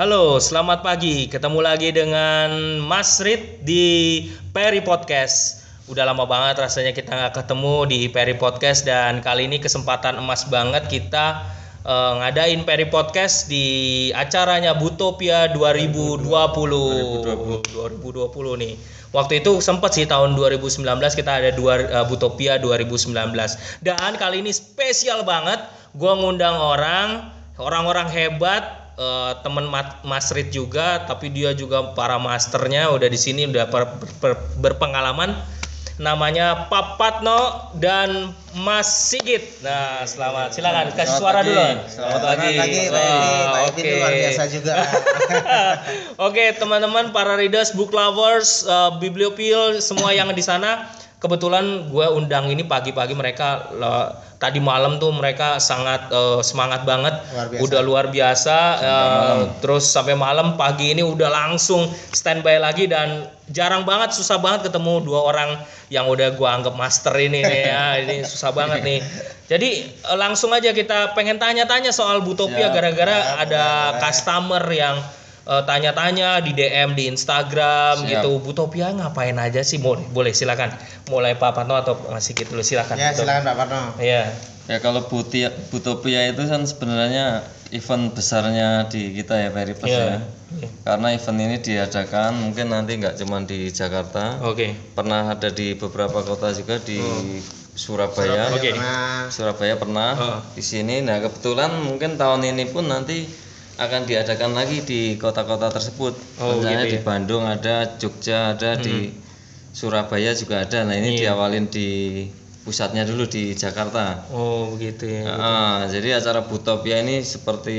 Halo, 0.00 0.40
selamat 0.40 0.80
pagi. 0.80 1.28
Ketemu 1.28 1.60
lagi 1.60 1.92
dengan 1.92 2.80
Mas 2.80 3.20
Rid 3.20 3.68
di 3.68 4.24
Peri 4.48 4.80
Podcast. 4.80 5.60
Udah 5.92 6.08
lama 6.08 6.24
banget 6.24 6.56
rasanya 6.56 6.96
kita 6.96 7.12
nggak 7.12 7.36
ketemu 7.36 7.84
di 7.84 8.08
Peri 8.08 8.32
Podcast 8.32 8.88
dan 8.88 9.20
kali 9.20 9.44
ini 9.44 9.60
kesempatan 9.60 10.16
emas 10.16 10.48
banget 10.48 10.88
kita 10.88 11.44
eh, 11.84 12.12
ngadain 12.16 12.64
Peri 12.64 12.88
Podcast 12.88 13.52
di 13.52 14.08
acaranya 14.16 14.72
Butopia 14.72 15.52
2020. 15.52 16.24
2020 16.24 17.60
nih. 18.56 18.80
Waktu 19.12 19.44
itu 19.44 19.60
sempat 19.60 19.92
sih 19.92 20.08
tahun 20.08 20.32
2019 20.32 20.80
kita 21.12 21.44
ada 21.44 21.52
dua 21.52 21.76
eh, 21.76 22.08
Butopia 22.08 22.56
2019. 22.56 23.12
Dan 23.84 24.16
kali 24.16 24.40
ini 24.40 24.48
spesial 24.48 25.28
banget. 25.28 25.60
Gua 25.92 26.16
ngundang 26.16 26.56
orang, 26.56 27.36
orang-orang 27.60 28.08
hebat 28.08 28.79
eh, 29.00 29.32
temen 29.40 29.64
Mat- 29.64 30.04
Mas 30.04 30.28
Rid 30.28 30.52
juga 30.52 31.08
tapi 31.08 31.32
dia 31.32 31.56
juga 31.56 31.96
para 31.96 32.20
masternya 32.20 32.92
udah 32.92 33.08
di 33.08 33.16
sini 33.16 33.48
udah 33.48 33.64
per- 33.66 33.96
per- 34.20 34.40
berpengalaman 34.60 35.32
namanya 36.00 36.64
Pak 36.72 36.96
Patno 36.96 37.68
dan 37.76 38.32
Mas 38.56 38.88
Sigit. 38.88 39.60
Nah, 39.60 40.00
selamat. 40.08 40.56
Silakan 40.56 40.96
kasih 40.96 41.16
suara 41.20 41.44
dulu. 41.44 41.60
Selamat 41.92 42.20
pagi, 42.24 42.56
pagi 42.56 42.80
Pak 42.88 42.96
Wah, 42.96 43.04
Evi. 43.04 43.36
Pak 43.44 43.60
Evi 43.68 43.80
ini 43.84 43.92
luar 44.00 44.08
oke. 44.08 44.20
biasa 44.24 44.42
juga. 44.48 44.74
Oke, 46.26 46.44
teman-teman 46.56 47.12
para 47.12 47.36
readers, 47.36 47.76
book 47.76 47.92
lovers, 47.92 48.64
uh, 48.64 48.96
bibliopil 48.96 49.76
semua 49.84 50.16
yang 50.16 50.32
di 50.32 50.40
sana, 50.40 50.88
kebetulan 51.20 51.92
gue 51.92 52.06
undang 52.16 52.48
ini 52.48 52.64
pagi-pagi 52.64 53.12
mereka 53.12 53.68
le- 53.76 54.10
tadi 54.40 54.56
malam 54.56 54.96
tuh 54.96 55.12
mereka 55.12 55.60
sangat 55.60 56.08
uh, 56.08 56.40
semangat 56.40 56.88
banget, 56.88 57.12
Luar 57.28 57.44
biasa. 57.52 57.60
udah 57.60 57.80
luar 57.84 58.06
biasa. 58.08 58.56
uh, 58.80 59.40
terus 59.60 59.84
sampai 59.84 60.16
malam 60.16 60.56
pagi 60.56 60.96
ini 60.96 61.04
udah 61.04 61.28
langsung 61.28 61.84
standby 62.16 62.56
lagi 62.56 62.88
dan 62.88 63.28
jarang 63.52 63.84
banget, 63.84 64.16
susah 64.16 64.40
banget 64.40 64.72
ketemu 64.72 65.04
dua 65.04 65.28
orang 65.28 65.60
yang 65.92 66.08
udah 66.08 66.32
gua 66.40 66.56
anggap 66.56 66.72
master 66.72 67.12
ini 67.20 67.44
nih 67.44 67.62
ya. 67.68 67.84
Ini 68.00 68.24
susah 68.24 68.56
banget 68.56 68.80
nih. 68.80 69.04
Jadi 69.44 69.70
uh, 70.08 70.16
langsung 70.16 70.56
aja 70.56 70.72
kita 70.72 71.12
pengen 71.12 71.36
tanya-tanya 71.36 71.92
soal 71.92 72.24
Butopia 72.24 72.72
gara-gara 72.72 73.44
ada 73.44 73.64
customer 74.00 74.64
yang 74.72 74.96
eh, 75.50 75.62
tanya-tanya 75.66 76.38
di 76.38 76.54
DM 76.54 76.94
di 76.94 77.10
Instagram 77.10 78.00
Siap. 78.00 78.10
gitu. 78.22 78.38
Butopia 78.38 78.88
ngapain 78.90 79.34
aja 79.34 79.60
sih? 79.60 79.76
Boleh, 79.76 80.06
boleh 80.08 80.30
silakan. 80.30 80.70
Mulai 81.06 81.34
Pak 81.34 81.50
Patno 81.52 81.74
atau 81.74 81.98
Mas 82.08 82.22
Sigit 82.22 82.46
dulu 82.46 82.62
silakan. 82.62 82.94
ya 82.94 83.10
silakan 83.10 83.42
Pak 83.42 83.56
Parno. 83.56 83.82
Iya. 83.98 84.30
Ya 84.70 84.78
kalau 84.78 85.02
Butia, 85.02 85.50
Butopia 85.68 86.30
itu 86.30 86.46
kan 86.46 86.62
sebenarnya 86.62 87.42
event 87.70 88.14
besarnya 88.14 88.86
di 88.86 89.10
kita 89.12 89.34
ya 89.36 89.50
Peripes 89.50 89.82
Iya. 89.82 89.98
ya. 89.98 90.18
Karena 90.84 91.10
event 91.10 91.38
ini 91.40 91.56
diadakan 91.58 92.38
mungkin 92.38 92.70
nanti 92.70 92.94
nggak 92.94 93.14
cuma 93.16 93.42
di 93.42 93.66
Jakarta, 93.68 94.38
Oke. 94.42 94.70
pernah 94.94 95.34
ada 95.34 95.50
di 95.50 95.74
beberapa 95.74 96.22
kota 96.22 96.50
juga 96.50 96.78
di 96.78 97.02
Surabaya. 97.72 98.50
Oke. 98.52 98.70
Nah, 98.74 99.26
Surabaya 99.26 99.74
pernah 99.74 100.10
Oh. 100.14 100.38
di 100.52 100.60
sini. 100.60 101.00
Nah 101.00 101.18
kebetulan 101.18 101.70
mungkin 101.80 102.14
tahun 102.14 102.42
ini 102.44 102.68
pun 102.68 102.86
nanti 102.86 103.26
akan 103.76 104.00
diadakan 104.04 104.50
lagi 104.52 104.80
di 104.80 105.00
kota-kota 105.14 105.68
tersebut. 105.68 106.14
Oh, 106.38 106.58
Misalnya 106.58 106.84
gitu 106.84 106.90
di 106.90 106.98
Bandung 107.00 107.44
ada, 107.44 107.94
Jogja 107.96 108.54
ada, 108.54 108.74
di 108.74 109.14
Surabaya 109.70 110.32
juga 110.32 110.64
ada. 110.64 110.82
Nah 110.82 110.94
ini 110.94 111.14
Iya. 111.14 111.30
diawalin 111.30 111.66
di 111.66 111.88
pusatnya 112.60 113.04
dulu 113.04 113.24
di 113.24 113.54
Jakarta. 113.54 114.26
Oh, 114.28 114.74
begitu 114.74 115.06
ya. 115.06 115.24
Ah, 115.28 115.78
jadi 115.86 116.18
acara 116.18 116.42
Butopia 116.42 117.00
ini 117.00 117.22
seperti 117.22 117.78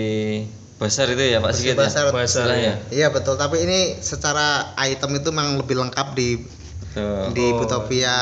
besar 0.75 1.05
itu 1.07 1.21
ya 1.21 1.37
Pak 1.37 1.53
Sigit 1.53 1.77
ya? 1.77 1.85
besar. 1.85 2.09
Istilahnya. 2.09 2.73
Iya 2.89 3.07
betul, 3.09 3.37
tapi 3.37 3.61
ini 3.61 3.79
secara 3.97 4.73
item 4.79 5.15
itu 5.15 5.29
memang 5.29 5.59
lebih 5.59 5.77
lengkap 5.77 6.07
di 6.13 6.41
Tuh. 6.91 7.29
di 7.31 7.45
Butopia. 7.53 8.17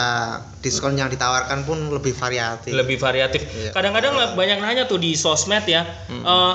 Diskon 0.59 0.93
yang 0.93 1.07
ditawarkan 1.07 1.63
pun 1.63 1.87
lebih 1.87 2.11
variatif. 2.11 2.75
Lebih 2.75 2.99
variatif. 2.99 3.47
Iya. 3.47 3.71
Kadang-kadang 3.71 4.35
banyak 4.35 4.59
nanya 4.59 4.83
tuh 4.83 4.99
di 4.99 5.15
sosmed 5.15 5.63
ya. 5.63 5.87
eh, 6.11 6.53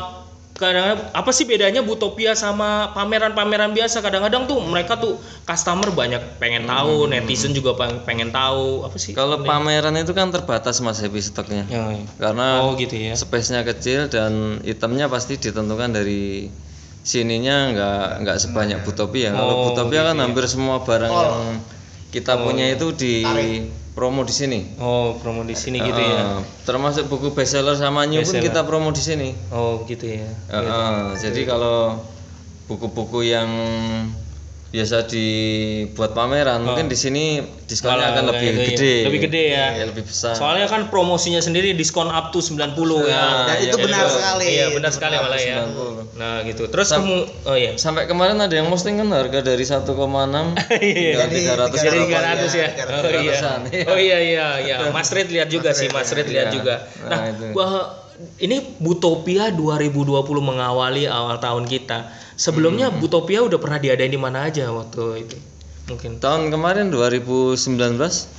kadang 0.54 1.10
apa 1.10 1.30
sih 1.30 1.42
bedanya 1.44 1.82
Butopia 1.82 2.32
sama 2.32 2.94
pameran-pameran 2.94 3.74
biasa? 3.74 3.98
Kadang-kadang 3.98 4.46
tuh 4.46 4.62
mereka 4.62 4.94
tuh 4.96 5.18
customer 5.42 5.90
banyak 5.90 6.38
pengen 6.38 6.64
tahu, 6.64 7.10
netizen 7.10 7.50
juga 7.50 7.74
peng- 7.74 8.02
pengen 8.02 8.30
tahu 8.30 8.86
apa 8.86 8.94
sih? 8.94 9.12
Kalau 9.12 9.42
pameran 9.42 9.94
itu 9.94 10.14
kan 10.14 10.30
terbatas 10.30 10.78
Mas 10.78 11.02
Happy 11.02 11.18
stoknya. 11.18 11.66
Ya, 11.66 11.90
ya. 11.90 12.06
Karena 12.16 12.62
Oh 12.62 12.78
gitu 12.78 12.94
ya. 12.94 13.12
space-nya 13.12 13.66
kecil 13.66 14.06
dan 14.06 14.62
itemnya 14.62 15.10
pasti 15.10 15.36
ditentukan 15.36 15.90
dari 15.90 16.48
sininya 17.02 17.56
nggak 17.68 18.08
nggak 18.22 18.36
sebanyak 18.38 18.78
Butopia. 18.80 19.34
Kalau 19.34 19.52
Oh, 19.52 19.62
Butopia 19.68 20.06
kan 20.06 20.16
hampir 20.16 20.46
semua 20.46 20.80
barang 20.80 21.12
yang 21.12 21.38
kita 22.14 22.38
Oh, 22.38 22.46
punya 22.46 22.70
itu 22.70 22.94
di 22.94 23.26
promo 23.90 24.22
di 24.22 24.30
sini. 24.30 24.78
Oh, 24.78 25.18
promo 25.18 25.42
di 25.42 25.58
sini 25.58 25.82
gitu 25.82 25.98
ya. 25.98 26.38
Eh, 26.38 26.46
termasuk 26.62 27.10
buku 27.10 27.34
bestseller 27.34 27.74
sama 27.74 28.06
new 28.06 28.22
pun 28.22 28.38
Bestseller. 28.38 28.46
kita 28.46 28.60
promo 28.62 28.94
di 28.94 29.02
sini. 29.02 29.28
Oh, 29.50 29.82
gitu 29.82 30.06
ya. 30.06 30.30
Eh, 30.50 30.62
eh, 30.62 31.02
jadi 31.18 31.42
kalau 31.42 31.98
buku-buku 32.70 33.26
yang 33.26 33.50
biasa 34.74 35.06
dibuat 35.06 36.18
pameran 36.18 36.66
mungkin 36.66 36.90
di 36.90 36.98
sini 36.98 37.38
diskonnya 37.64 37.94
Malah 37.94 38.10
akan 38.10 38.24
lebih 38.26 38.48
ya. 38.50 38.54
gede. 38.66 38.94
Lebih 39.06 39.20
gede 39.22 39.42
ya. 39.46 39.66
Iya, 39.70 39.84
lebih 39.86 40.02
besar. 40.02 40.34
Soalnya 40.34 40.66
kan 40.66 40.90
promosinya 40.90 41.38
sendiri 41.38 41.72
diskon 41.72 42.10
up 42.10 42.34
to 42.34 42.42
90 42.42 42.74
ya. 43.06 43.46
Dan 43.46 43.54
iya, 43.54 43.70
itu 43.70 43.76
iya, 43.78 43.84
benar 43.86 44.02
iya. 44.02 44.10
sekali. 44.10 44.46
Iya, 44.50 44.66
benar 44.74 44.90
sekali 44.90 45.14
malah 45.14 45.38
ya. 45.38 45.58
90. 45.70 46.18
Nah, 46.18 46.34
gitu. 46.42 46.62
Terus 46.66 46.88
kamu 46.90 47.14
oh 47.46 47.54
iya. 47.56 47.70
Sampai 47.78 48.10
kemarin 48.10 48.34
ada 48.36 48.50
yang 48.50 48.66
posting 48.66 48.98
kan 48.98 49.08
harga 49.14 49.40
dari 49.40 49.62
1,6 49.62 49.86
Iya. 49.86 51.22
hingga 51.22 51.26
300 51.70 51.78
Jadi 51.78 51.98
300 52.10 52.50
300 52.50 52.50
ya. 52.52 52.68
ya, 52.68 52.84
Oh 52.84 53.02
iya. 53.06 53.30
300-an, 53.30 53.60
iya. 53.70 53.84
Oh 53.86 53.98
iya 54.00 54.18
iya 54.18 54.46
iya. 54.58 54.76
Mas 54.96 55.08
Rid 55.08 55.30
lihat 55.30 55.48
juga 55.48 55.70
sih, 55.70 55.86
Mas 55.88 56.10
Rid 56.10 56.26
lihat 56.26 56.50
Iya. 56.50 56.52
juga. 56.52 56.74
Nah, 57.06 57.10
Nah, 57.14 57.22
itu. 57.30 57.44
gua 57.54 57.66
ini 58.36 58.76
Butopia 58.76 59.50
2020 59.50 60.10
mengawali 60.40 61.04
awal 61.04 61.36
tahun 61.36 61.64
kita. 61.64 62.08
Sebelumnya 62.34 62.88
Hmm. 62.88 62.98
Butopia 62.98 63.40
udah 63.40 63.56
pernah 63.56 63.76
diadain 63.76 64.08
di 64.08 64.16
mana 64.16 64.44
aja 64.44 64.66
waktu 64.68 65.02
itu? 65.22 65.36
Mungkin 65.84 66.16
tahun 66.16 66.48
kemarin 66.48 66.88
2019 66.88 67.68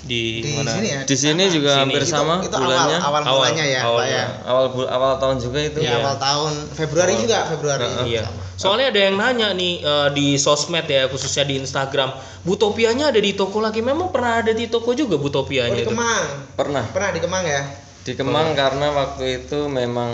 di, 0.01 0.41
Di 0.41 0.51
mana? 0.55 0.71
sini 0.73 0.87
ya. 0.89 1.01
di 1.05 1.13
sini 1.15 1.43
juga 1.47 1.71
hampir 1.77 2.01
Itu, 2.01 2.09
sama 2.09 2.41
itu 2.41 2.49
bulannya 2.49 2.97
awal 2.97 3.21
awal 3.21 3.21
Awal, 3.21 3.37
mulanya 3.45 3.65
ya, 3.67 3.79
awal 3.79 3.97
Pak 3.97 4.07
ya. 4.09 4.25
awal 4.43 4.65
bul- 4.73 4.89
awal 4.89 5.13
tahun 5.15 5.35
juga 5.37 5.59
itu 5.61 5.77
Iya, 5.79 5.93
awal 5.99 6.15
tahun 6.17 6.51
Februari 6.73 7.13
juga 7.15 7.37
Februari. 7.45 7.85
Iya. 8.03 8.23
Soalnya 8.55 8.89
ada 8.89 8.99
yang 8.99 9.15
nanya 9.15 9.47
nih 9.53 9.73
eh, 9.77 10.07
di 10.11 10.27
sosmed 10.35 10.85
ya, 10.85 11.05
khususnya 11.05 11.45
di 11.45 11.61
Instagram, 11.61 12.17
Butopianya 12.41 13.09
ada 13.09 13.19
di 13.19 13.31
toko 13.31 13.57
lagi. 13.57 13.77
Memang 13.79 14.09
pernah 14.09 14.41
ada 14.41 14.49
di 14.49 14.65
toko 14.65 14.91
juga 14.91 15.13
Oh, 15.13 15.21
Butopianya 15.21 15.75
di 15.75 15.85
itu. 15.85 15.93
Kemang. 15.93 16.25
pernah 16.53 16.81
Pernah 16.87 17.09
di 17.13 17.19
Kemang 17.19 17.45
ya? 17.45 17.61
Di 18.05 18.13
Kemang 18.13 18.53
karena 18.53 18.93
waktu 18.93 19.41
itu 19.41 19.65
memang 19.65 20.13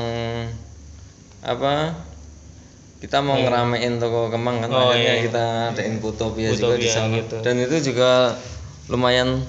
apa 1.43 1.91
kita 3.03 3.19
mau 3.19 3.35
ngeramein 3.35 3.99
toko 3.99 4.31
Kemang 4.31 4.63
kan. 4.63 4.69
Oh, 4.71 4.95
akhirnya 4.95 5.15
iya. 5.19 5.25
kita 5.27 5.45
adain 5.75 5.99
Butopia 5.99 6.55
juga 6.55 6.79
di 6.79 6.87
sana 6.87 7.19
gitu. 7.19 7.43
dan 7.43 7.59
itu 7.59 7.91
juga 7.91 8.39
lumayan 8.87 9.43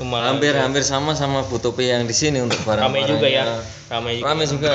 Lumayan. 0.00 0.36
hampir 0.36 0.56
hampir 0.56 0.82
sama 0.88 1.12
sama 1.12 1.44
Butopia 1.44 2.00
yang 2.00 2.08
di 2.08 2.16
sini 2.16 2.40
untuk 2.40 2.64
barang 2.64 2.88
Ramai 2.88 3.04
juga 3.04 3.28
ya. 3.28 3.44
Ramai 3.92 4.12
juga. 4.20 4.26
Rame 4.32 4.44
juga. 4.48 4.74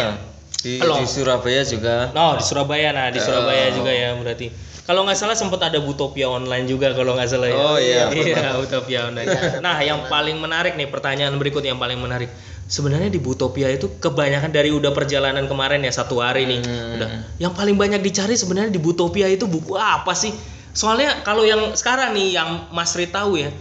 Di, 0.61 0.78
Halo. 0.78 1.01
di 1.01 1.06
Surabaya 1.09 1.61
juga. 1.66 2.13
Oh, 2.13 2.34
di 2.38 2.45
Surabaya. 2.45 2.90
Nah, 2.94 3.09
di 3.09 3.17
Surabaya 3.17 3.73
juga 3.73 3.90
ya 3.90 4.13
berarti. 4.13 4.53
Kalau 4.85 5.05
nggak 5.05 5.17
salah 5.17 5.37
sempat 5.37 5.61
ada 5.61 5.78
Butopia 5.81 6.29
online 6.29 6.66
juga 6.70 6.93
kalau 6.93 7.17
nggak 7.17 7.29
salah 7.29 7.49
ya. 7.49 7.58
Oh, 7.58 7.78
iya. 7.81 8.09
Iya, 8.14 8.61
Butopia 8.61 9.09
online. 9.09 9.29
nah, 9.66 9.78
yang 9.81 10.05
paling 10.05 10.37
menarik 10.37 10.78
nih 10.78 10.90
pertanyaan 10.90 11.34
berikut 11.37 11.66
yang 11.66 11.81
paling 11.81 11.97
menarik. 11.97 12.29
Sebenarnya 12.67 13.11
di 13.11 13.19
Butopia 13.19 13.67
itu 13.67 13.99
kebanyakan 13.99 14.52
dari 14.52 14.72
udah 14.72 14.96
perjalanan 14.96 15.46
kemarin 15.46 15.84
ya 15.84 15.91
satu 15.91 16.23
hari 16.23 16.47
nih. 16.47 16.59
Hmm. 16.63 16.96
Udah. 16.97 17.09
Yang 17.37 17.53
paling 17.58 17.75
banyak 17.75 18.02
dicari 18.03 18.35
sebenarnya 18.35 18.72
di 18.72 18.79
Butopia 18.79 19.28
itu 19.28 19.47
buku 19.47 19.75
apa 19.75 20.16
sih? 20.16 20.31
Soalnya 20.72 21.23
kalau 21.28 21.43
yang 21.43 21.75
sekarang 21.75 22.16
nih 22.16 22.40
yang 22.40 22.72
Mas 22.72 22.96
Ri 22.96 23.11
tahu 23.11 23.35
ya, 23.35 23.52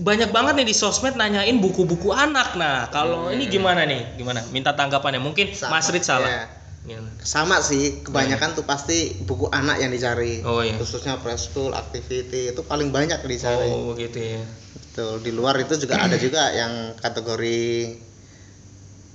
banyak 0.00 0.30
banget 0.32 0.62
nih 0.62 0.66
di 0.70 0.74
sosmed 0.74 1.18
nanyain 1.18 1.60
buku-buku 1.60 2.14
anak. 2.14 2.56
Nah, 2.56 2.88
kalau 2.88 3.28
ini 3.28 3.50
gimana 3.52 3.84
nih? 3.84 4.16
Gimana? 4.16 4.40
Minta 4.48 4.72
tanggapannya. 4.72 5.20
Mungkin 5.20 5.52
Sama, 5.52 5.76
Mas 5.76 5.90
Rit 5.92 6.06
salah. 6.06 6.48
ya. 6.88 7.02
Sama 7.20 7.60
sih, 7.60 8.00
kebanyakan 8.00 8.56
tuh 8.56 8.64
pasti 8.64 9.12
buku 9.28 9.52
anak 9.52 9.82
yang 9.82 9.92
dicari. 9.92 10.40
Oh 10.40 10.64
iya. 10.64 10.80
Khususnya 10.80 11.20
preschool, 11.20 11.76
activity 11.76 12.54
itu 12.56 12.64
paling 12.64 12.88
banyak 12.88 13.20
dicari. 13.28 13.68
Oh, 13.68 13.92
begitu 13.92 14.40
ya. 14.40 14.42
Betul. 14.72 15.20
Di 15.20 15.30
luar 15.36 15.60
itu 15.60 15.76
juga 15.76 16.00
ada 16.00 16.16
juga 16.24 16.48
yang 16.54 16.96
kategori 16.96 17.60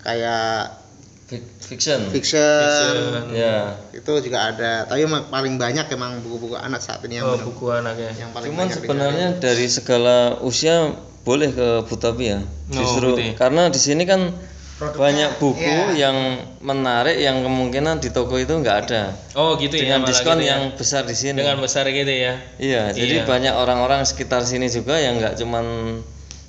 kayak 0.03 0.83
Fic- 1.23 1.49
Fiction. 1.57 2.11
fiction. 2.11 2.43
Fiction. 2.61 3.33
Ya. 3.33 3.79
Itu 3.89 4.11
juga 4.19 4.45
ada. 4.45 4.85
Tapi 4.85 5.01
emang 5.01 5.25
paling 5.25 5.55
banyak 5.55 5.87
emang 5.89 6.19
buku-buku 6.19 6.53
anak 6.53 6.77
saat 6.77 6.99
ini 7.01 7.17
yang 7.17 7.25
Oh, 7.25 7.33
bener- 7.33 7.47
buku 7.47 7.65
anak 7.71 7.95
ya. 7.95 8.11
yang 8.13 8.29
paling 8.29 8.51
Cuman 8.51 8.67
sebenarnya 8.69 9.27
dari 9.35 9.65
segala 9.65 10.15
usia 10.39 10.93
boleh 11.23 11.49
ke 11.49 11.67
Butopia. 11.83 12.37
Oh, 12.37 12.45
Justru 12.69 13.15
gitu 13.15 13.23
ya. 13.23 13.33
karena 13.33 13.63
di 13.67 13.79
sini 13.79 14.03
kan 14.03 14.35
Produknya, 14.73 14.99
banyak 14.99 15.29
buku 15.39 15.63
iya. 15.87 15.95
yang 16.03 16.17
menarik 16.59 17.15
yang 17.15 17.39
kemungkinan 17.39 17.97
di 17.97 18.09
toko 18.09 18.35
itu 18.35 18.51
nggak 18.51 18.77
ada 18.83 19.15
Oh 19.31 19.55
gitu 19.55 19.73
ya. 19.73 19.87
dengan 19.87 19.99
malah 20.01 20.09
diskon 20.11 20.35
gitu 20.35 20.43
ya. 20.43 20.49
yang 20.51 20.61
besar 20.75 21.01
di 21.03 21.13
sini 21.13 21.37
dengan 21.39 21.57
besar 21.57 21.85
gitu 21.87 22.09
ya. 22.09 22.33
iya 22.59 22.89
jadi 22.89 23.21
Iya. 23.21 23.23
banyak 23.23 23.53
orang-orang 23.53 24.03
sekitar 24.03 24.43
sini 24.43 24.67
juga 24.67 24.97
yang 24.97 25.17
nggak 25.17 25.37
cuman 25.37 25.65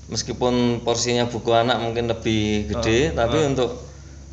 meskipun 0.08 0.84
porsinya 0.84 1.24
buku 1.24 1.50
anak 1.52 1.80
mungkin 1.80 2.10
lebih 2.12 2.68
gede 2.70 3.12
Oh, 3.12 3.24
tapi 3.24 3.38
untuk 3.48 3.70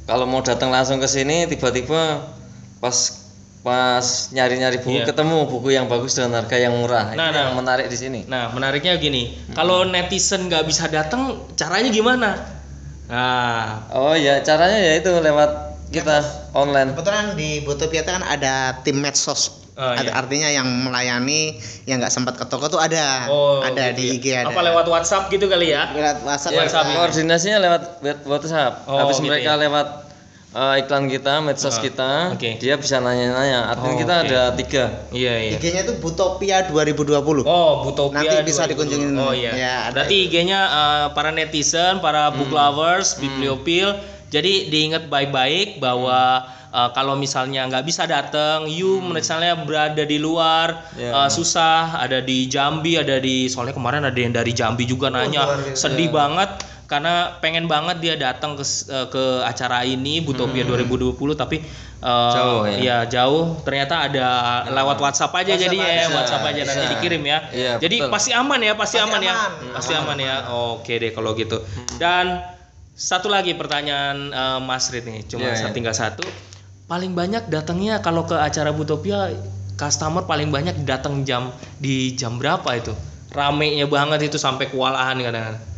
kalau 0.04 0.28
mau 0.28 0.44
datang 0.44 0.74
langsung 0.74 1.00
ke 1.00 1.08
sini 1.08 1.48
tiba-tiba 1.48 2.28
pas 2.84 2.98
pas 3.62 4.04
nyari-nyari 4.34 4.82
buku 4.82 5.06
Iya. 5.06 5.08
ketemu 5.08 5.46
buku 5.46 5.70
yang 5.72 5.86
bagus 5.86 6.18
dengan 6.18 6.42
harga 6.42 6.58
yang 6.58 6.74
murah 6.82 7.14
Nah, 7.14 7.30
itu 7.30 7.38
nah. 7.38 7.42
yang 7.46 7.56
menarik 7.56 7.88
di 7.88 7.98
sini 7.98 8.20
Nah, 8.26 8.50
menariknya 8.52 8.98
gini, 8.98 9.38
kalau 9.54 9.86
netizen 9.86 10.50
nggak 10.50 10.66
bisa 10.66 10.90
datang, 10.90 11.46
caranya 11.54 11.94
gimana? 11.94 12.42
Nah, 13.06 13.86
oh 13.94 14.18
ya 14.18 14.42
caranya 14.42 14.82
ya 14.82 14.98
itu 14.98 15.14
lewat 15.14 15.78
kita 15.94 16.26
online 16.58 16.98
Kebetulan 16.98 17.38
di 17.38 17.62
Butopia 17.62 18.02
itu 18.02 18.10
kan 18.10 18.26
ada 18.26 18.82
tim 18.82 18.98
medsos. 18.98 19.61
Oh, 19.82 19.90
Ada- 19.90 20.06
iya. 20.06 20.12
Artinya 20.14 20.46
yang 20.48 20.68
melayani 20.86 21.58
yang 21.84 21.98
nggak 21.98 22.14
sempat 22.14 22.38
ke 22.38 22.46
toko 22.46 22.70
tuh 22.70 22.78
ada. 22.78 23.26
oh, 23.28 23.60
ada 23.60 23.90
gitu 23.90 23.98
di 23.98 24.06
ya. 24.06 24.14
IG 24.14 24.26
ada. 24.38 24.54
Apa 24.54 24.62
lewat 24.62 24.86
WhatsApp 24.86 25.26
gitu 25.28 25.50
kali 25.50 25.74
ya? 25.74 25.90
Lewat 25.90 26.22
WhatsApp. 26.22 26.54
Ya, 26.54 26.60
WhatsApp 26.62 26.86
ada. 26.86 26.96
koordinasinya 26.96 27.58
lewat 27.60 27.82
WhatsApp. 28.24 28.74
Oh, 28.86 29.02
Habis 29.02 29.18
gitu 29.18 29.26
mereka 29.26 29.52
ya. 29.52 29.60
lewat 29.60 29.88
uh, 30.52 30.76
iklan 30.78 31.06
kita, 31.08 31.34
medsos 31.40 31.74
Ah, 31.74 31.82
kita, 31.82 32.12
oke. 32.32 32.50
dia 32.58 32.78
bisa 32.78 33.00
nanya-nanya. 33.00 33.74
Artinya 33.74 33.90
Oh, 33.90 33.98
kita 33.98 34.14
oke. 34.14 34.26
ada 34.28 34.42
tiga. 34.54 34.84
Iya, 35.10 35.34
iya. 35.42 35.52
IG-nya 35.58 35.82
itu 35.82 35.98
Butopia 35.98 36.62
2020. 36.64 37.42
Oh, 37.42 37.82
Butopia 37.82 38.22
Nanti 38.22 38.36
bisa 38.46 38.64
2020. 38.64 38.70
dikunjungin. 38.70 39.10
Oh 39.18 39.34
iya. 39.34 39.52
Ya, 39.52 39.76
ada. 39.88 39.94
Berarti 39.98 40.30
IG-nya 40.30 40.60
eh, 40.62 41.06
para 41.12 41.32
netizen, 41.32 41.98
para 41.98 42.30
book 42.30 42.52
lovers, 42.52 43.18
bibliopil. 43.18 43.98
Jadi 44.32 44.72
diingat 44.72 45.06
baik-baik 45.06 45.78
bahwa 45.78 46.40
eh, 46.72 46.90
kalau 46.92 47.14
misalnya 47.14 47.68
nggak 47.68 47.84
bisa 47.84 48.08
datang, 48.08 48.64
you 48.66 49.04
misalnya 49.04 49.60
berada 49.60 50.02
di 50.02 50.16
luar, 50.18 50.88
Ya. 50.96 51.12
eh, 51.14 51.30
susah, 51.30 52.00
ada 52.00 52.24
di 52.24 52.48
Jambi, 52.48 52.96
ada 52.96 53.20
di 53.20 53.46
soalnya 53.46 53.76
kemarin 53.76 54.02
ada 54.02 54.16
yang 54.16 54.32
dari 54.32 54.52
Jambi 54.52 54.88
juga 54.88 55.12
nanya, 55.12 55.44
luar 55.46 55.60
biasa. 55.62 55.84
sedih 55.84 56.10
banget 56.10 56.48
karena 56.88 57.40
pengen 57.40 57.68
banget 57.68 58.00
dia 58.00 58.16
datang 58.16 58.56
ke 58.56 58.64
eh, 58.64 59.08
ke 59.08 59.24
acara 59.44 59.84
ini 59.84 60.20
Butopia 60.20 60.64
2020 60.64 61.12
tapi 61.36 61.60
eh, 62.00 62.32
Jauh, 62.32 62.64
ya? 62.64 62.76
iya, 62.78 62.98
jauh 63.06 63.60
ternyata 63.64 64.08
ada 64.08 64.28
lewat 64.66 64.96
WhatsApp 64.98 65.32
aja 65.34 65.52
WhatsApp 65.52 65.64
jadinya 65.68 65.88
ya. 65.88 66.08
WhatsApp 66.10 66.44
aja 66.46 66.62
nanti 66.66 66.84
Bisa. 66.84 66.92
dikirim 66.94 67.24
ya 67.26 67.38
Iya, 67.50 67.72
jadi 67.80 67.96
betul. 67.98 68.12
pasti 68.12 68.32
aman 68.32 68.60
ya 68.60 68.74
pasti, 68.76 68.96
Pasti 68.96 69.08
aman, 69.08 69.22
ya 69.22 69.34
aman. 69.36 69.52
pasti 69.76 69.92
aman, 69.94 70.18
ya 70.18 70.36
oke 70.50 70.94
deh 70.94 71.12
kalau 71.12 71.32
gitu 71.34 71.60
dan 71.96 72.44
satu 72.92 73.32
lagi 73.32 73.56
pertanyaan 73.56 74.32
eh, 74.32 74.60
Mas 74.62 74.92
Rid 74.92 75.08
nih 75.08 75.24
cuma 75.28 75.52
sa- 75.56 75.70
iya. 75.70 75.74
tinggal 75.76 75.96
satu. 75.96 76.24
Paling 76.92 77.16
banyak 77.16 77.48
datangnya 77.48 78.04
kalau 78.04 78.28
ke 78.28 78.36
acara 78.36 78.76
Butopia 78.76 79.32
customer 79.80 80.28
paling 80.28 80.52
banyak 80.52 80.84
datang 80.84 81.24
jam 81.24 81.56
di 81.80 82.14
jam 82.20 82.36
berapa 82.36 82.68
itu? 82.76 82.92
Ramenya 83.32 83.88
banget 83.88 84.28
itu 84.28 84.36
sampai 84.36 84.68
kewalahan 84.68 85.16
kadang-kadang 85.24 85.71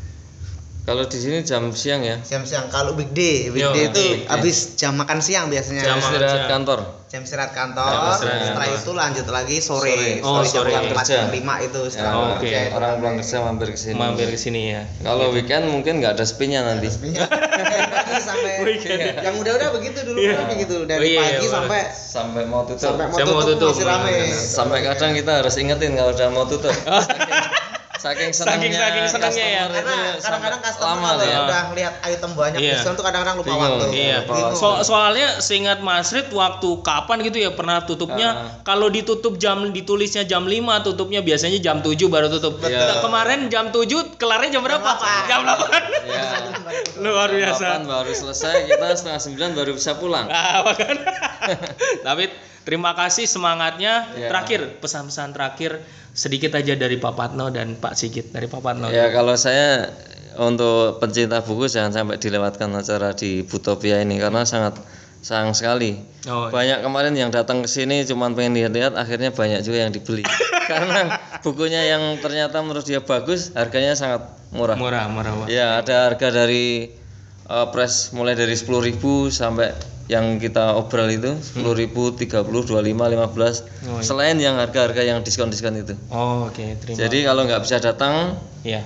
Kalau 0.83 0.99
di 1.01 1.15
sini 1.15 1.39
jam 1.41 1.71
siang 1.71 2.03
ya. 2.03 2.19
Siang-siang 2.19 2.67
kalau 2.67 2.91
weekday, 2.93 3.47
Yo, 3.47 3.55
weekday 3.71 3.87
itu 3.87 4.03
weekday. 4.19 4.27
habis 4.27 4.75
jam 4.75 4.91
makan 4.93 5.17
siang 5.17 5.47
biasanya. 5.47 5.79
Jam 5.79 5.87
Jam 5.87 5.95
makan 5.95 6.09
istirahat 6.11 6.35
siang. 6.35 6.51
kantor. 6.51 6.79
Jam 7.07 7.21
istirahat 7.23 7.51
kantor. 7.53 7.87
Jam 7.87 8.01
istirahat 8.03 8.19
Setelah 8.19 8.51
kantor. 8.67 8.75
itu 8.75 8.91
lanjut 8.91 9.27
lagi 9.29 9.57
sore. 9.57 9.95
Sore. 9.95 10.11
Oh, 10.19 10.35
jam 10.35 10.51
sore. 10.51 10.69
jam 10.69 10.83
4 10.83 10.91
Kerja. 10.91 11.15
jam 11.15 11.27
5 11.31 11.39
itu 11.63 11.81
setelah 11.87 12.11
Ya, 12.11 12.19
oke. 12.19 12.35
kerja 12.37 12.59
itu 12.59 12.73
Orang 12.73 12.91
pulang 12.99 13.15
kerja 13.15 13.37
mampir 13.39 13.67
ke 13.69 13.79
sini. 13.79 13.95
mampir 13.95 14.27
ke 14.27 14.35
sini 14.37 14.61
ya 14.69 14.81
Kalau 15.01 15.25
weekend 15.29 15.63
mungkin 15.69 15.93
nggak 15.97 16.13
ada 16.13 16.25
sepinya 16.25 16.59
nanti. 16.65 16.87
Dari 16.91 17.15
pagi 17.95 18.15
sampai 18.19 18.51
Weekend. 18.67 18.99
yang 19.21 19.35
udah-udah 19.37 19.69
begitu 19.71 19.99
dulu 20.03 20.19
Iya. 20.19 20.35
kan 20.35 20.45
begitu 20.51 20.73
Oh, 20.75 20.83
dari 20.83 21.05
iya, 21.07 21.19
pagi 21.23 21.35
iya, 21.39 21.47
sampai 21.49 21.81
Sampai 21.95 22.43
mau 22.43 22.67
tutup. 22.67 22.83
sampai 22.83 23.07
mau 23.07 23.17
tutup, 23.39 23.39
tutup. 23.55 23.71
masih 23.71 23.87
rame. 23.87 24.11
Benar. 24.19 24.35
Sampai 24.35 24.79
kadang 24.83 25.11
kita 25.15 25.31
harus 25.39 25.55
ingetin 25.55 25.95
kalau 25.95 26.11
udah 26.11 26.27
mau 26.27 26.43
tutup. 26.43 26.75
Saking 28.03 28.35
Saking- 28.35 28.35
senangnya. 28.35 28.79
saking 28.83 29.07
senangnya 29.07 29.45
ya. 29.47 29.63
Karena 29.63 29.79
sampai 29.79 30.19
kadang-kadang 30.19 30.61
customer 30.61 30.91
lama 30.91 31.07
kalau 31.07 31.23
dia. 31.23 31.39
udah 31.39 31.61
lihat 31.71 31.93
item 32.03 32.31
banyak 32.33 32.59
Iya. 32.59 32.73
diskon 32.75 32.93
tuh 32.93 33.05
kadang-kadang 33.07 33.35
lupa 33.39 33.47
Bingung. 33.47 33.63
waktu. 33.79 33.85
Iya, 33.95 34.17
Bingung. 34.25 34.53
So- 34.53 34.81
soalnya 34.83 35.27
seingat 35.39 35.79
Mas 35.79 36.11
Rid 36.11 36.27
waktu 36.29 36.69
kapan 36.81 37.17
gitu 37.23 37.37
ya 37.39 37.49
pernah 37.49 37.79
tutupnya 37.81 38.29
Ah. 38.29 38.59
kalau 38.61 38.87
ditutup 38.87 39.37
jam 39.37 39.71
ditulisnya 39.71 40.23
jam 40.23 40.43
5 40.43 40.83
tutupnya 40.83 41.19
biasanya 41.19 41.57
jam 41.57 41.79
7 41.79 42.11
baru 42.11 42.27
tutup. 42.29 42.59
Betul. 42.59 42.75
Nah, 42.75 42.99
Kemarin 42.99 43.47
jam 43.47 43.69
7 43.69 43.87
kelarnya 44.13 44.49
jam 44.51 44.61
berapa? 44.61 44.89
Jam 45.23 45.39
8. 45.41 45.71
Ya. 46.03 46.23
Luar 46.99 47.29
Jam 47.29 47.39
biasa. 47.39 47.65
8 47.77 47.85
baru 47.85 48.11
selesai, 48.11 48.67
kita 48.67 48.85
setengah 48.91 49.19
9 49.21 49.51
baru 49.53 49.71
bisa 49.71 49.95
pulang. 49.95 50.27
Ah, 50.27 50.59
makanya. 50.61 51.07
Tapi 52.05 52.27
terima 52.63 52.97
kasih 52.97 53.27
semangatnya. 53.27 54.07
Iya. 54.15 54.27
Terakhir 54.31 54.79
pesan-pesan 54.79 55.35
terakhir 55.35 55.83
sedikit 56.13 56.53
aja 56.57 56.77
dari 56.77 56.97
Pak 56.97 57.13
Patno 57.13 57.49
dan 57.49 57.75
Pak 57.77 57.93
Sigit 57.95 58.31
dari 58.31 58.47
Pak 58.47 58.61
Patno. 58.63 58.89
Ya 58.89 59.09
kalau 59.11 59.33
saya 59.37 59.91
untuk 60.39 60.97
pencinta 60.97 61.45
buku 61.45 61.69
jangan 61.69 61.93
sampai 61.93 62.17
dilewatkan 62.17 62.73
acara 62.73 63.13
di 63.13 63.45
Butopia 63.45 64.01
ini 64.01 64.17
karena 64.17 64.45
sangat 64.45 64.81
sayang 65.23 65.55
sekali. 65.55 66.03
Oh, 66.27 66.51
Banyak 66.51 66.83
kemarin 66.83 67.15
yang 67.15 67.31
datang 67.31 67.63
ke 67.63 67.69
sini 67.71 68.03
cuman 68.03 68.35
pengen 68.35 68.59
lihat-lihat 68.59 68.93
akhirnya 68.99 69.31
banyak 69.31 69.63
juga 69.63 69.87
yang 69.87 69.91
dibeli. 69.95 70.27
karena 70.71 71.17
bukunya 71.39 71.81
yang 71.95 72.19
ternyata 72.19 72.59
menurut 72.59 72.83
dia 72.83 72.99
bagus, 72.99 73.55
harganya 73.55 73.95
sangat 73.95 74.27
murah. 74.51 74.75
murah, 74.75 75.07
murah. 75.07 75.31
Pak. 75.43 75.47
Ya, 75.47 75.79
ada 75.79 76.11
harga 76.11 76.27
dari 76.43 76.91
uh, 77.47 77.71
press 77.71 78.11
mulai 78.11 78.35
dari 78.35 78.53
10.000 78.53 78.99
sampai 79.31 79.92
yang 80.11 80.35
kita 80.35 80.75
obrol 80.75 81.07
itu 81.07 81.31
10.000, 81.31 81.63
30, 82.19 82.43
25, 82.43 82.67
15. 82.67 82.91
Oh, 82.91 83.23
iya. 83.23 84.03
Selain 84.03 84.35
yang 84.35 84.59
harga-harga 84.59 84.99
yang 84.99 85.23
diskon-diskon 85.23 85.79
itu. 85.79 85.95
Oh, 86.11 86.51
oke, 86.51 86.59
terima. 86.83 86.97
Jadi 86.99 87.23
kalau 87.23 87.47
nggak 87.47 87.61
bisa 87.63 87.79
datang, 87.79 88.35
ya. 88.67 88.83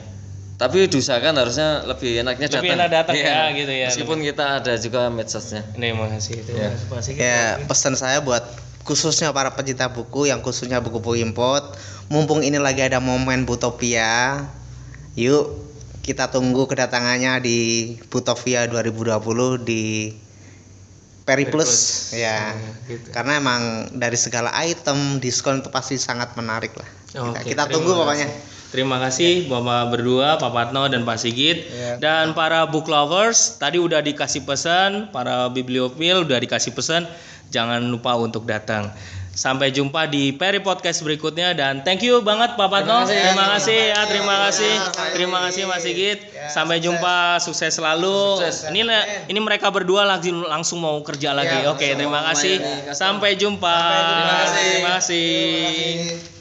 tapi 0.62 0.86
diusahakan 0.86 1.38
harusnya 1.38 1.86
lebih 1.86 2.22
enaknya 2.22 2.46
Lebih 2.50 2.70
datang. 2.70 2.78
enak 2.78 2.90
datang 2.94 3.16
Iya. 3.18 3.26
ya, 3.30 3.42
gitu 3.54 3.74
ya. 3.74 3.88
Meskipun 3.90 4.18
kita 4.22 4.46
ada 4.62 4.74
juga 4.78 5.02
medsosnya. 5.10 5.62
Terima 5.74 6.06
kasih. 6.06 6.38
Terima 6.46 6.70
Ya. 6.70 7.18
Ya, 7.18 7.42
pesan 7.66 7.98
saya 7.98 8.22
buat 8.22 8.46
khususnya 8.86 9.34
para 9.34 9.52
pencinta 9.52 9.90
buku 9.90 10.30
yang 10.30 10.40
khususnya 10.40 10.80
buku-buku 10.80 11.18
import, 11.20 11.76
mumpung 12.08 12.40
ini 12.40 12.62
lagi 12.62 12.86
ada 12.86 13.02
momen 13.02 13.44
Butopia, 13.44 14.48
yuk 15.18 15.66
kita 16.06 16.32
tunggu 16.32 16.70
kedatangannya 16.70 17.42
di 17.44 17.60
Butopia 18.08 18.64
2020 18.64 19.60
di 19.60 20.16
Periplus 21.28 21.72
ya. 22.16 22.56
gitu. 22.88 23.12
Karena 23.12 23.36
emang 23.36 23.92
dari 23.92 24.16
segala 24.16 24.48
item 24.64 25.20
diskon 25.20 25.60
itu 25.60 25.68
pasti 25.68 26.00
sangat 26.00 26.32
menarik 26.40 26.72
lah. 26.80 26.88
Kita, 27.12 27.20
Oke, 27.20 27.52
kita 27.52 27.64
terima 27.68 27.74
tunggu 27.76 27.92
kasih. 27.92 28.00
pokoknya. 28.00 28.30
Terima 28.68 29.00
kasih 29.00 29.48
Bapak 29.48 29.96
berdua, 29.96 30.36
Pak 30.40 30.52
Patno 30.52 30.92
dan 30.92 31.08
Pak 31.08 31.18
Sigit. 31.20 31.72
Ya. 31.72 31.96
Dan 32.00 32.36
para 32.36 32.68
book 32.68 32.92
lovers, 32.92 33.56
tadi 33.56 33.80
udah 33.80 34.04
dikasih 34.04 34.44
pesan, 34.44 35.08
para 35.16 35.48
bibliofil 35.48 36.28
udah 36.28 36.36
dikasih 36.36 36.76
pesan, 36.76 37.08
jangan 37.48 37.80
lupa 37.88 38.16
untuk 38.20 38.44
datang. 38.44 38.92
Sampai 39.38 39.70
jumpa 39.70 40.10
di 40.10 40.34
Peri 40.34 40.58
Podcast 40.66 41.06
berikutnya 41.06 41.54
dan 41.54 41.86
thank 41.86 42.02
you 42.02 42.26
banget 42.26 42.58
Pak 42.58 42.68
Patno. 42.74 43.06
kasih. 43.06 43.22
Terima 43.22 43.46
kasih 43.54 43.80
ya, 43.94 44.02
terima 44.10 44.36
kasih. 44.50 44.74
Terima 45.14 45.38
kasih 45.46 45.62
Mas 45.70 45.82
Sigit. 45.86 46.20
Ya, 46.34 46.50
Sampai 46.50 46.82
jumpa, 46.82 47.38
sukses 47.38 47.78
selalu. 47.78 48.42
Ini 48.74 48.82
ini 49.30 49.38
mereka 49.38 49.70
berdua 49.70 50.10
lagi 50.10 50.34
langsung 50.34 50.82
mau 50.82 50.98
kerja 51.06 51.38
lagi. 51.38 51.54
Ya, 51.54 51.70
Oke, 51.70 51.94
terima 51.94 52.26
kasih. 52.34 52.58
Sampai 52.98 53.38
jumpa. 53.38 53.78
Terima 54.58 54.98
kasih. 54.98 56.34